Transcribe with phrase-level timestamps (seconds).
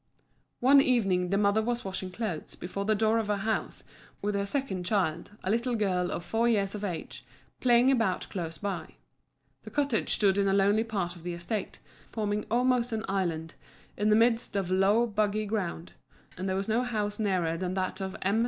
[0.61, 3.83] One evening the mother was washing clothes before the door of her house,
[4.19, 7.23] with her second child, a little girl of four years of age,
[7.59, 8.95] playing about close by.
[9.61, 11.77] The cottage stood in a lonely part of the estate,
[12.11, 13.53] forming almost an island
[13.95, 15.93] in the midst of low boggy ground;
[16.35, 18.39] and there was no house nearer than that of M.